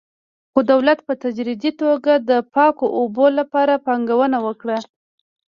[0.51, 4.77] خو دولت په تدریجي توګه د پاکو اوبو لپاره پانګونه وکړه.